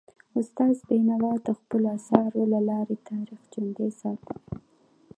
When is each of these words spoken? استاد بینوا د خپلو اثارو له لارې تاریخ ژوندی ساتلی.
استاد 0.39 0.77
بینوا 0.87 1.31
د 1.45 1.49
خپلو 1.59 1.87
اثارو 1.97 2.41
له 2.53 2.59
لارې 2.69 2.95
تاریخ 3.09 3.39
ژوندی 3.51 3.89
ساتلی. 4.01 4.37